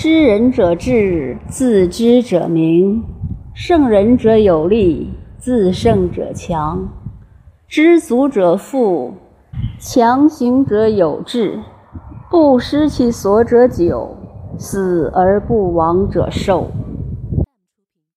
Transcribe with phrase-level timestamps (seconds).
[0.00, 3.02] 知人者智自知者明。
[3.52, 6.88] 胜人者有力自胜者强。
[7.66, 9.14] 知足者富
[9.80, 11.58] 强行者有志。
[12.30, 14.16] 不失其所者久
[14.56, 16.70] 死而不亡者寿。